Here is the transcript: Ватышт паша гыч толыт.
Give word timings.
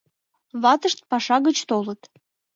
Ватышт 0.61 0.99
паша 1.09 1.37
гыч 1.45 1.57
толыт. 1.69 2.01